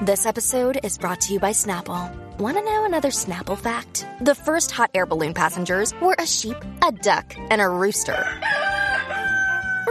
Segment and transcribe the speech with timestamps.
[0.00, 2.08] This episode is brought to you by Snapple.
[2.38, 4.06] Want to know another Snapple fact?
[4.20, 6.54] The first hot air balloon passengers were a sheep,
[6.86, 8.24] a duck, and a rooster.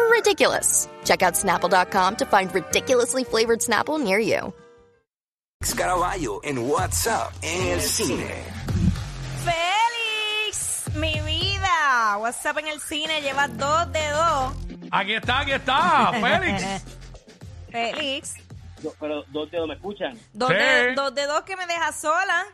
[0.09, 0.88] Ridiculous.
[1.04, 4.54] Check out snapple.com to find ridiculously flavored Snapple near you.
[5.76, 8.32] Caraballo en WhatsApp en el cine.
[9.44, 12.18] Félix, mi vida.
[12.18, 14.54] WhatsApp en el cine lleva dos de dos.
[14.90, 16.63] Aquí está, aquí está, Félix.
[17.71, 18.34] Félix,
[18.81, 20.17] Do- pero dos dedos me escuchan.
[20.34, 20.55] dos, Sí.
[20.55, 22.45] de, dos de dos que me dejas sola.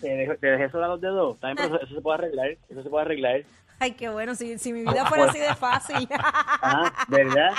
[0.00, 1.38] Te, dejo- te dejé sola dos dedos.
[1.40, 2.48] También, pero eso, eso se puede arreglar.
[2.68, 3.42] Eso se puede arreglar.
[3.80, 6.08] Ay, qué bueno, si, si mi vida fuera así de fácil.
[6.60, 7.50] Ah, ¿verdad?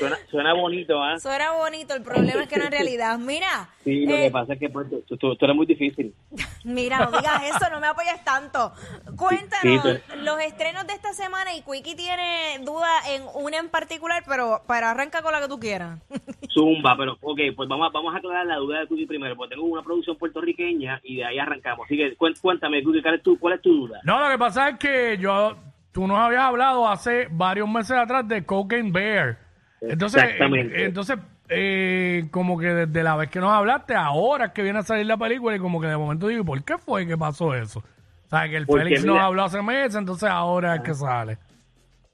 [0.00, 1.14] Suena, suena bonito, ¿ah?
[1.14, 3.16] Eso era bonito, el problema es que no es realidad.
[3.18, 6.12] Mira, Sí, lo eh, que pasa es que pues, tú, tú- tú eres muy difícil.
[6.64, 8.72] mira, no digas eso, no me apoyes tanto.
[9.16, 13.68] Cuéntanos Sí, pero- los estrenos de esta semana y Quickie tiene duda en una en
[13.68, 16.00] particular, pero para arranca con la que tú quieras.
[16.60, 19.54] Zumba, pero ok, pues vamos, a- vamos a aclarar la duda de Cookie primero, porque
[19.54, 21.84] tengo una producción puertorriqueña y de ahí arrancamos.
[21.84, 24.00] Así que cuéntame, Cookie, ¿cuál es tu, cuál es tu duda?
[24.04, 25.56] No, lo que pasa es que yo,
[25.92, 29.38] tú nos habías hablado hace varios meses atrás de Cocaine Bear.
[29.82, 30.82] Entonces, Exactamente.
[30.82, 34.78] eh, entonces eh, como que desde la vez que nos hablaste, ahora es que viene
[34.78, 37.54] a salir la película y como que de momento digo, ¿por qué fue que pasó
[37.54, 37.80] eso?
[37.80, 41.38] O sea, que el Félix nos habló hace meses, entonces ahora es que sale.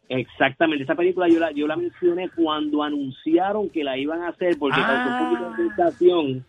[0.08, 4.58] Exactamente, esa película yo la, yo la mencioné cuando anunciaron que la iban a hacer,
[4.58, 6.44] porque causó un poquito de sensación,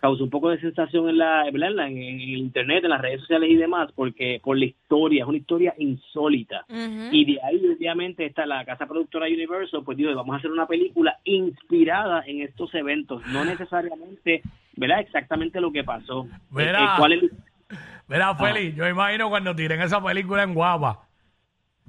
[0.00, 3.20] causó un poco de sensación en la, en, la- en el internet, en las redes
[3.22, 6.64] sociales y demás, porque por la historia, es una historia insólita.
[7.12, 10.66] Y de ahí, obviamente, está la casa productora Universal, pues dijo, vamos a hacer una
[10.66, 14.42] película inspirada en estos eventos, no necesariamente,
[14.76, 15.00] ¿verdad?
[15.00, 16.28] Exactamente lo que pasó.
[16.50, 16.78] Verá.
[16.80, 17.32] Eh, eh, ¿cuál es el-
[18.06, 21.00] Mira, Félix, yo imagino cuando tiren esa película en Guapa.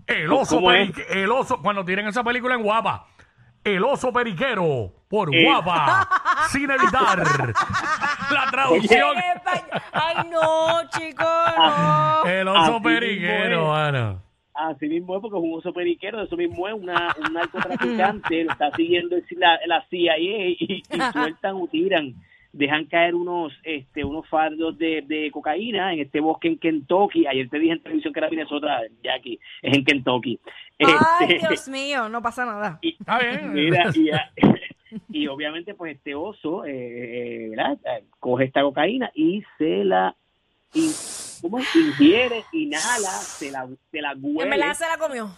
[0.10, 3.08] El oso, perique- el oso, cuando tiren esa película en Guapa.
[3.64, 5.44] El oso periquero, por Eh.
[5.44, 6.08] Guapa,
[6.50, 9.18] sin evitar la traducción.
[9.18, 11.28] España- Ay, no, chicos,
[11.58, 12.26] no.
[12.26, 14.22] El oso Así periquero, mano.
[14.54, 18.52] Así mismo es porque es un oso periquero, eso mismo es una, un narcotraficante, lo
[18.54, 20.84] está siguiendo el- la, la CIA y, y
[21.14, 22.14] sueltan o tiran,
[22.52, 27.28] dejan caer unos este unos fardos de, de cocaína en este bosque en Kentucky.
[27.28, 30.40] Ayer te dije en televisión que era Minnesota, Jackie, es en Kentucky.
[30.80, 32.80] Ay, Este, Dios mío, no pasa nada.
[32.82, 33.54] y, Está bien.
[33.54, 34.10] Mira, y,
[35.24, 37.78] y obviamente pues este oso eh, eh, ¿verdad?
[37.86, 40.16] Eh, coge esta cocaína y se la
[40.74, 40.92] in-
[41.42, 41.76] ¿cómo es?
[41.76, 44.50] ingiere, inhala, se la, se la En huele.
[44.58, 45.30] verdad se la comió.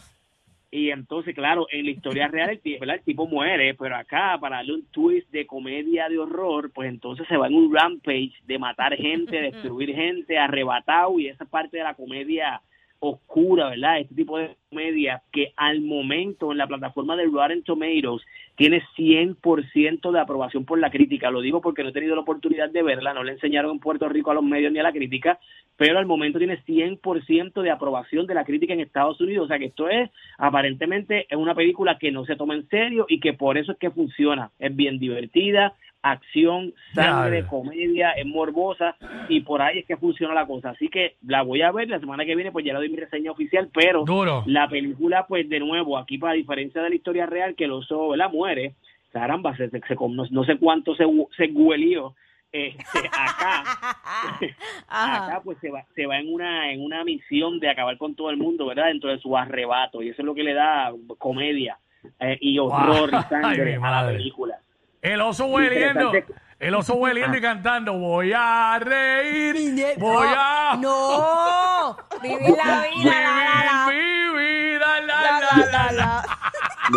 [0.73, 2.95] Y entonces, claro, en la historia real el, ti- ¿verdad?
[2.95, 7.27] el tipo muere, pero acá, para darle un twist de comedia de horror, pues entonces
[7.27, 11.83] se va en un rampage de matar gente, destruir gente, arrebatado, y esa parte de
[11.83, 12.61] la comedia
[12.99, 13.99] oscura, ¿verdad?
[13.99, 18.21] Este tipo de comedia que al momento en la plataforma de Rotten Tomatoes
[18.61, 21.31] tiene 100% de aprobación por la crítica.
[21.31, 24.07] Lo digo porque no he tenido la oportunidad de verla, no le enseñaron en Puerto
[24.07, 25.39] Rico a los medios ni a la crítica,
[25.77, 29.45] pero al momento tiene 100% de aprobación de la crítica en Estados Unidos.
[29.45, 33.07] O sea que esto es, aparentemente, es una película que no se toma en serio
[33.09, 34.51] y que por eso es que funciona.
[34.59, 35.73] Es bien divertida,
[36.03, 38.95] acción, sangre, comedia, es morbosa
[39.29, 40.71] y por ahí es que funciona la cosa.
[40.71, 42.97] Así que la voy a ver la semana que viene, pues ya le doy mi
[42.97, 44.43] reseña oficial, pero Duro.
[44.47, 48.09] la película, pues de nuevo, aquí para diferencia de la historia real, que el oso,
[48.09, 48.31] ¿verdad?
[48.31, 48.73] Muere,
[49.11, 51.05] caramba, se, se, se- no, no sé cuánto se,
[51.37, 52.15] se huelió.
[52.53, 53.63] Este, acá,
[54.89, 58.29] acá pues se va, se va en una en una misión de acabar con todo
[58.29, 58.87] el mundo, ¿verdad?
[58.87, 61.77] Dentro de su arrebato y eso es lo que le da comedia
[62.19, 64.55] eh, y horror y sangre Ay, a la película.
[65.01, 66.11] El oso hueliendo.
[66.59, 67.41] El oso hueliendo y ah.
[67.41, 70.77] cantando, voy a reír, voy a...
[70.79, 76.30] No, vivir la vida, la, la, vida, la, la, la, la.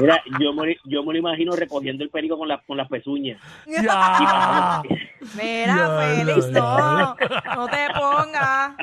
[0.00, 3.40] Mira, yo me, yo me lo imagino recogiendo el perico con las con las pezuñas.
[3.66, 4.82] Ya.
[5.36, 7.16] Mira, Félix, no,
[7.56, 8.76] no te pongas.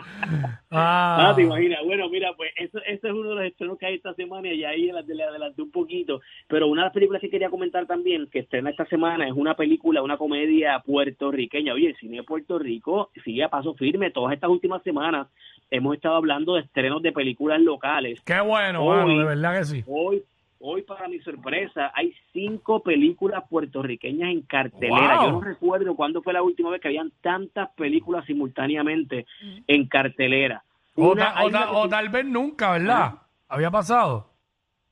[0.73, 1.79] Ah, Ah, te imaginas.
[1.83, 4.63] Bueno, mira, pues eso, eso es uno de los estrenos que hay esta semana y
[4.63, 6.21] ahí le adelanté un poquito.
[6.47, 9.55] Pero una de las películas que quería comentar también, que estrena esta semana, es una
[9.55, 11.73] película, una comedia puertorriqueña.
[11.73, 14.11] Oye, el cine de Puerto Rico sigue a paso firme.
[14.11, 15.27] Todas estas últimas semanas
[15.69, 18.21] hemos estado hablando de estrenos de películas locales.
[18.25, 19.83] Qué bueno, Hoy- mano, de verdad que sí.
[19.87, 20.23] Hoy
[20.61, 25.17] hoy para mi sorpresa hay cinco películas puertorriqueñas en cartelera.
[25.17, 25.25] Wow.
[25.25, 29.25] Yo no recuerdo cuándo fue la última vez que habían tantas películas simultáneamente
[29.67, 30.63] en cartelera.
[30.95, 33.13] O, Una- ta- hay o una ta- que o se- tal vez nunca, ¿verdad?
[33.49, 34.27] Había pasado.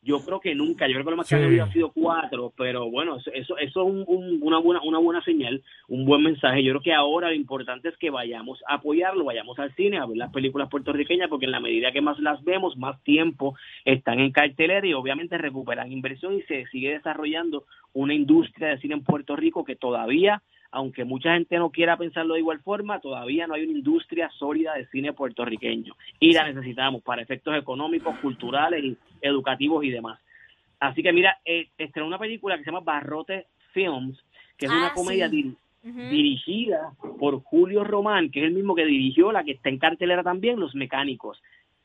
[0.01, 1.35] Yo creo que nunca, yo creo que lo más Sí.
[1.35, 4.57] que han habido ha sido cuatro, pero bueno, eso, eso, eso es un- un- una,
[4.57, 6.63] buena, una buena señal, un buen mensaje.
[6.63, 10.05] Yo creo que ahora lo importante es que vayamos a apoyarlo, vayamos al cine a
[10.05, 14.19] ver las películas puertorriqueñas, porque en la medida que más las vemos, más tiempo están
[14.21, 19.03] en cartelera y obviamente recuperan inversión y se sigue desarrollando una industria de cine en
[19.03, 23.55] Puerto Rico que todavía, aunque mucha gente no quiera pensarlo de igual forma, todavía no
[23.55, 28.97] hay una industria sólida de cine puertorriqueño y la necesitamos para efectos económicos, culturales y
[29.21, 30.19] educativos y demás.
[30.79, 34.17] Así que mira, eh, estrenó una película que se llama Barrote Films,
[34.57, 35.35] que es Ah, una comedia sí.
[35.43, 35.55] diri-
[36.09, 40.23] dirigida por Julio Román, que es el mismo que dirigió la que está en cartelera
[40.23, 41.41] también, Los Mecánicos.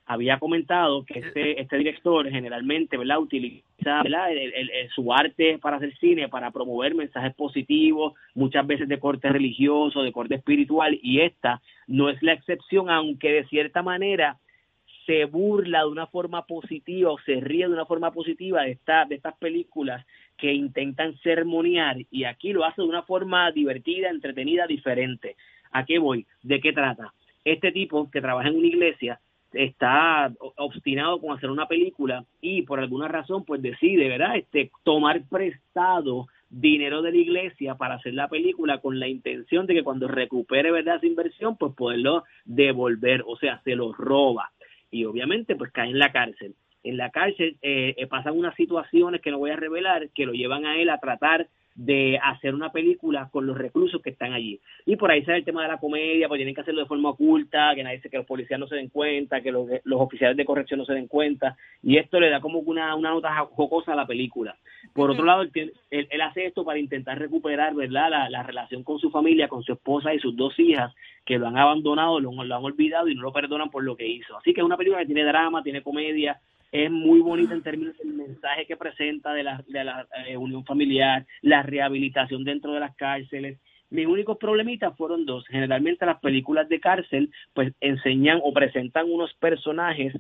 [0.07, 3.21] Había comentado que este, este director generalmente ¿verdad?
[3.21, 4.31] utiliza ¿verdad?
[4.33, 8.99] el- el- el- su arte para hacer cine, para promover mensajes positivos, muchas veces de
[8.99, 14.37] corte religioso, de corte espiritual, y esta no es la excepción, aunque de cierta manera
[15.07, 19.05] se burla de una forma positiva o se ríe de una forma positiva de, esta,
[19.05, 20.05] de estas películas
[20.37, 25.37] que intentan sermonear y aquí lo hace de una forma divertida, entretenida, diferente.
[25.73, 26.27] ¿A qué voy?
[26.43, 27.13] ¿De qué trata?
[27.45, 29.21] Este tipo que trabaja en una iglesia
[29.55, 34.37] está obstinado con hacer una película y por alguna razón pues decide, ¿verdad?
[34.37, 39.75] Este tomar prestado dinero de la iglesia para hacer la película con la intención de
[39.75, 40.97] que cuando recupere, ¿verdad?
[40.97, 44.51] Esa inversión pues poderlo devolver, o sea, se lo roba
[44.91, 46.55] y obviamente pues cae en la cárcel.
[46.85, 50.33] En la cárcel eh, eh, pasan unas situaciones que no voy a revelar que lo
[50.33, 54.61] llevan a él a tratar de hacer una película con los reclusos que están allí.
[54.87, 57.11] Y por ahí sale el tema de la comedia, pues tienen que hacerlo de forma
[57.11, 60.45] oculta, que nadie que los policías no se den cuenta, que los, los oficiales de
[60.45, 63.97] corrección no se den cuenta, y esto le da como una, una nota jocosa a
[63.97, 64.57] la película.
[64.93, 68.99] Por otro lado, él, él hace esto para intentar recuperar, ¿verdad?, la, la relación con
[68.99, 70.95] su familia, con su esposa y sus dos hijas,
[71.25, 74.07] que lo han abandonado, lo, lo han olvidado y no lo perdonan por lo que
[74.07, 74.37] hizo.
[74.37, 76.39] Así que es una película que tiene drama, tiene comedia,
[76.75, 80.65] es muy bonita en términos del mensaje que presenta de la, de la eh, unión
[80.65, 83.61] familiar, la rehabilitación dentro de las cárceles.
[83.91, 85.47] Mis únicos problemitas fueron dos.
[85.47, 90.13] Generalmente las películas de cárcel pues enseñan o presentan unos personajes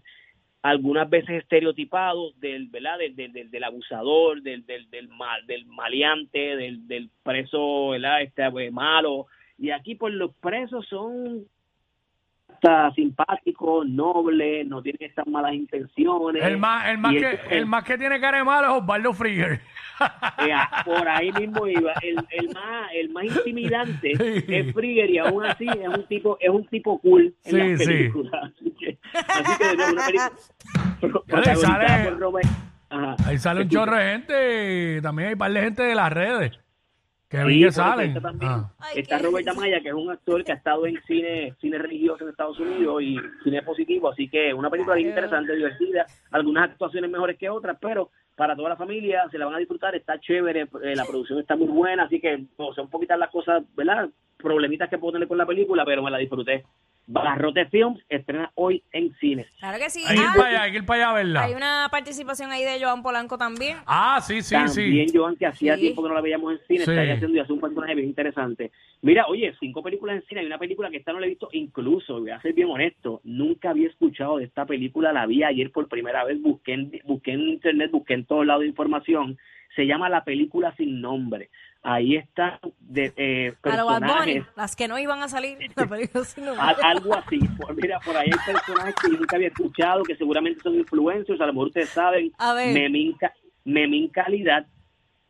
[0.62, 6.56] algunas veces estereotipados del verdad del, del, del- abusador del del del, mal, del maleante
[6.56, 9.26] del, del preso verdad este pues, malo
[9.58, 11.46] y aquí pues los presos son
[12.64, 17.66] hasta simpáticos nobles no tienen estas malas intenciones El más, el más, que, el- el
[17.66, 19.60] más que tiene cara de malo es Osvaldo Frigger.
[20.38, 24.44] Eh, ah, por ahí mismo iba el, el más el más intimidante Sí.
[24.48, 27.78] es Frigger y aún así es un tipo es un tipo cool en Sí, las
[27.78, 27.86] sí.
[27.86, 32.48] películas así que, así que de nuevo, una película sale- por Robert.
[33.24, 35.00] Ahí sale un chorro de gente.
[35.02, 36.58] También hay un par de gente de las redes.
[37.34, 38.08] Que vi Sí, que salen.
[38.08, 38.52] está también.
[38.52, 38.72] Ah.
[38.78, 39.48] Ay, Está qué Robert.
[39.48, 43.02] Amaya, que es un actor que ha estado en cine cine religioso en Estados Unidos
[43.02, 47.76] y cine positivo, así que una película bien interesante, divertida, algunas actuaciones mejores que otras,
[47.80, 51.38] pero para toda la familia se la van a disfrutar, está chévere, eh, la producción
[51.40, 54.08] está muy buena, así que no, son poquitas las cosas, ¿verdad?
[54.36, 56.64] Problemitas que puedo tener con la película, pero me la disfruté.
[57.06, 59.46] Barrote Films estrena hoy en cines.
[59.58, 60.02] Claro que sí.
[60.06, 61.42] Hay que ir Ah, para allá, hay que ir para allá a verla.
[61.42, 63.76] hay una participación ahí de Joan Polanco también.
[63.86, 65.16] Ah, sí, sí, También sí.
[65.16, 65.82] Joan, que hacía Sí.
[65.82, 66.90] tiempo que no la veíamos en cine, Sí.
[66.90, 68.72] está ahí haciendo y hace un personaje bien interesante.
[69.04, 71.50] Mira, oye, cinco películas en cine, hay una película que esta no la he visto,
[71.52, 75.70] incluso, voy a ser bien honesto, nunca había escuchado de esta película, la vi ayer
[75.70, 79.36] por primera vez, busqué en, busqué en internet, busqué en todos lados de información,
[79.76, 81.50] se llama La película sin nombre.
[81.82, 85.58] Ahí está de eh, Bunny, personajes las que no iban a salir.
[85.76, 86.64] La película sin nombre.
[86.64, 87.38] al- algo así.
[87.76, 91.46] Mira, por ahí hay personajes que yo nunca había escuchado, que seguramente son influencers, a
[91.46, 92.32] lo mejor ustedes saben.
[92.38, 92.72] A ver.
[92.72, 93.14] Memín,
[93.64, 94.64] Memín Calidad,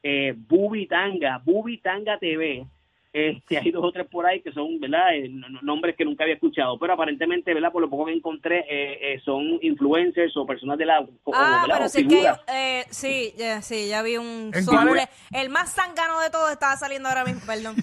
[0.04, 2.64] eh, Bubi Tanga, Bubi Tanga TV.
[3.16, 5.14] Este, hay dos o tres por ahí que son, ¿verdad?
[5.14, 7.70] Eh, no- no- nombres que nunca había escuchado, pero aparentemente, ¿verdad?
[7.70, 11.06] Por lo poco que encontré, eh, eh, son influencers o personas de la.
[11.32, 15.08] Ah, pero sí que eh, sí, ya, sí, ya vi un ¿En sobre- cuál es?
[15.32, 17.76] El más sangano de todos estaba saliendo ahora mismo, perdón.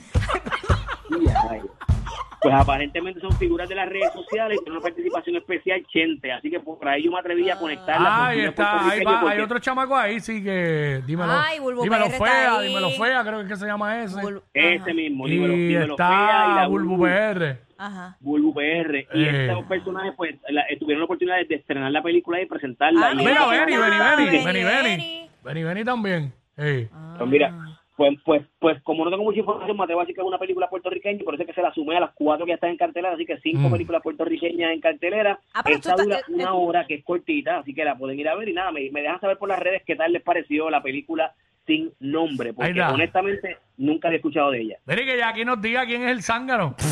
[2.41, 6.49] Pues aparentemente son figuras de las redes sociales y tienen una participación especial Chente, así
[6.49, 8.07] que por ahí yo me atreví a conectarla.
[8.09, 11.31] Ah, con ahí está, ahí va, hay porque otro chamaco ahí, sí que dímelo.
[11.31, 12.67] Ay, Bulbo dímelo PR está fea, ahí.
[12.69, 14.15] dímelo fea, creo que es que se llama ese.
[14.21, 14.93] Bul- Ese Ajá.
[14.93, 16.11] mismo, y dímelo, dímelo fea y
[16.49, 17.57] está la Bulbu Bulbu, PR.
[17.77, 18.17] Ajá.
[18.19, 19.07] Bulbu PR.
[19.13, 19.45] Y Eh.
[19.47, 23.09] estos personajes pues la- tuvieron la oportunidad de estrenar la película y presentarla.
[23.09, 25.29] Ah, y Mira, Benny, Benny, Benny, Benny, Benny, Benny.
[25.43, 25.83] Benny.
[25.83, 26.33] También.
[26.57, 26.89] Ey.
[27.17, 27.53] Pues mira,
[28.01, 30.39] Pues, pues, pues, como no tengo mucha información, me atrevo a decir que es una
[30.39, 32.77] película puertorriqueña, por eso es que se la sumé a las cuatro que están en
[32.77, 33.71] cartelera, así que cinco Mm.
[33.73, 35.39] películas puertorriqueñas en cartelera.
[35.53, 38.33] Ah, pero Esta dura una hora, que es cortita, así que la pueden ir a
[38.33, 40.81] ver y nada, me, me dejan saber por las redes qué tal les pareció la
[40.81, 41.31] película
[41.67, 44.77] sin nombre, porque honestamente nunca había escuchado de ella.
[44.87, 46.75] Mire que ya aquí nos diga quién es el zángano.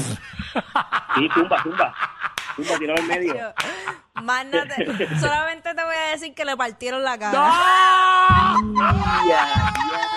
[1.15, 1.95] Sí, tumba, tumba,
[2.55, 3.33] tumba, tiró al medio.
[4.23, 7.33] Más no te- solamente te voy a decir que le partieron la cara.
[7.41, 8.55] ¡Ah!
[8.77, 10.08] Ya, diablo.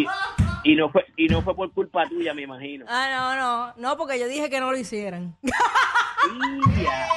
[0.00, 2.84] Y, y no fue y no fue por culpa tuya, me imagino.
[2.88, 5.34] Ah, no, no, no, porque yo dije que no lo hicieran.
[5.42, 7.08] Ya,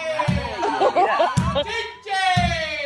[0.93, 1.29] mira.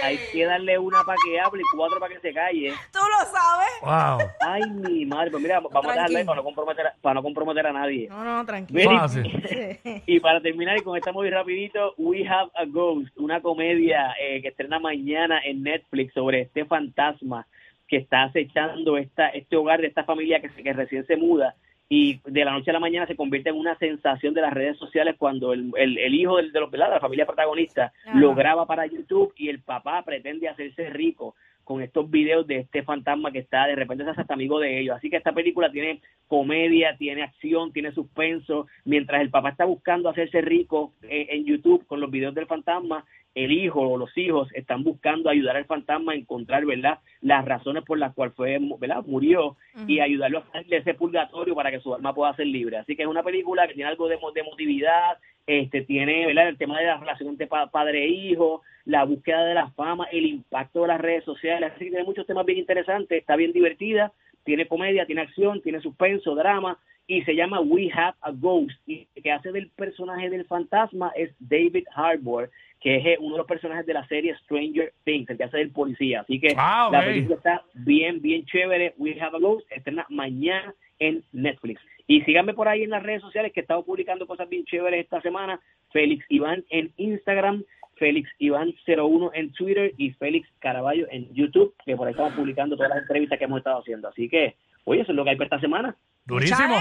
[0.03, 2.71] Hay que darle una para que hable y cuatro para que se calle.
[2.91, 3.69] Tú lo sabes.
[3.81, 4.27] Wow.
[4.39, 7.65] Ay, mi madre, pues mira, vamos a dejarle para no comprometer, a- para no comprometer
[7.67, 8.07] a nadie.
[8.09, 8.91] No, no, tranquilo.
[8.91, 9.07] Mira,
[10.05, 14.41] y para terminar y con esta muy rapidito, We Have a Ghost, una comedia eh,
[14.43, 17.47] que estrena mañana en Netflix sobre este fantasma
[17.87, 21.55] que está acechando esta, este hogar de esta familia que, que recién se muda
[21.87, 24.77] y de la noche a la mañana se convierte en una sensación de las redes
[24.77, 28.17] sociales cuando el, el, el hijo del, de, los, de la familia protagonista Ajá.
[28.17, 32.83] lo graba para YouTube y el papá pretende hacerse rico con estos videos de este
[32.83, 34.95] fantasma que está, de repente se hace hasta amigo de ellos.
[34.95, 38.67] Así que esta película tiene comedia, tiene acción, tiene suspenso.
[38.85, 43.03] Mientras el papá está buscando hacerse rico eh, en YouTube con los videos del fantasma,
[43.35, 47.83] el hijo o los hijos están buscando ayudar al fantasma a encontrar, ¿verdad?, las razones
[47.83, 51.81] por las cuales fue, ¿verdad?, murió y ayudarlo a salir de ese purgatorio para que
[51.81, 52.77] su alma pueda ser libre.
[52.77, 56.57] Así que es una película que tiene algo de, de emotividad, este tiene, ¿verdad?, el
[56.57, 60.25] tema de la relación entre pa- padre e hijo, la búsqueda de la fama, el
[60.25, 64.11] impacto de las redes sociales, así que tiene muchos temas bien interesantes, está bien divertida,
[64.45, 69.07] tiene comedia, tiene acción, tiene suspenso, drama, y se llama We Have a Ghost, y
[69.15, 72.49] el que hace del personaje del fantasma es David Harbour,
[72.79, 75.57] que es eh, uno de los personajes de la serie Stranger Things, el que hace
[75.57, 79.71] del policía, así que Ah, la película está bien, bien chévere, We Have a Ghost,
[79.71, 81.81] estrena mañana en Netflix.
[82.07, 85.03] Y síganme por ahí en las redes sociales que he estado publicando cosas bien chéveres
[85.03, 85.59] esta semana.
[85.91, 87.63] Félix Iván en Instagram,
[87.97, 92.75] Félix Iván 01 en Twitter y Félix Caraballo en YouTube, que por ahí estamos publicando
[92.75, 94.07] todas las entrevistas que hemos estado haciendo.
[94.09, 95.95] Así que, oye, eso es lo que hay para esta semana.
[96.25, 96.75] Durísimo.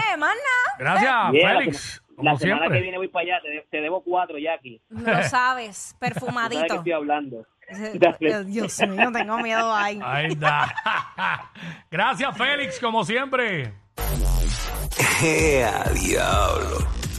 [0.78, 2.02] Gracias, Yeah, Félix.
[2.16, 2.78] Como la semana siempre.
[2.78, 4.80] que viene voy para allá, te, de- te debo cuatro, Jackie.
[4.88, 6.74] No lo sabes, Tú sabes que perfumadito.
[6.74, 7.46] estoy hablando.
[8.20, 9.98] Eh, Dios mío, tengo miedo ahí.
[10.04, 11.50] Ahí está.
[11.90, 13.72] Gracias, Félix, como siempre.
[15.22, 16.78] ¡Ea, diablo!